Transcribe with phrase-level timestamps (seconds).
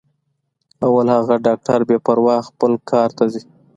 [0.83, 3.41] اوس هغه ډاکټره بې پروا خپل کار ته ځي.